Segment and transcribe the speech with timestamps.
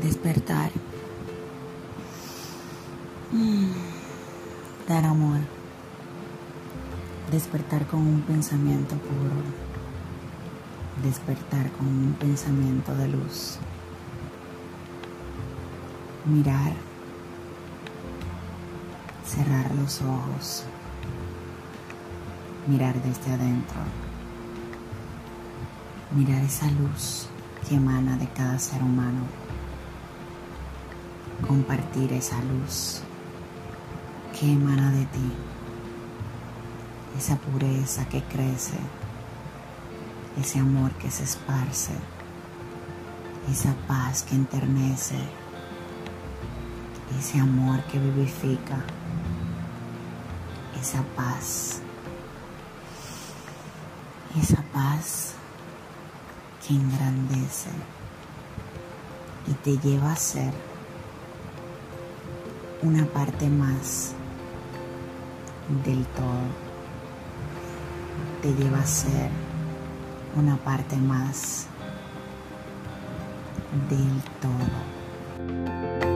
[0.00, 0.70] despertar,
[3.32, 3.70] mm,
[4.88, 5.38] dar amor,
[7.30, 9.34] despertar con un pensamiento puro,
[11.02, 13.58] despertar con un pensamiento de luz,
[16.24, 16.72] mirar,
[19.24, 20.64] cerrar los ojos,
[22.66, 23.80] mirar desde adentro,
[26.14, 27.28] mirar esa luz
[27.68, 29.22] que emana de cada ser humano,
[31.54, 33.00] compartir esa luz
[34.36, 35.32] que emana de ti,
[37.16, 38.76] esa pureza que crece,
[40.40, 41.92] ese amor que se esparce,
[43.48, 45.14] esa paz que enternece,
[47.20, 48.78] ese amor que vivifica,
[50.80, 51.80] esa paz,
[54.42, 55.34] esa paz
[56.66, 57.70] que engrandece
[59.46, 60.73] y te lleva a ser
[62.84, 64.12] una parte más
[65.84, 66.44] del todo.
[68.42, 69.30] Te lleva a ser
[70.36, 71.66] una parte más
[73.88, 76.13] del todo.